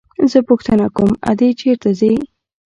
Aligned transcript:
زه 0.31 0.39
پوښتنه 0.49 0.85
کوم 0.95 1.11
ادې 1.31 1.49
چېرته 1.59 1.89
ځي. 1.99 2.13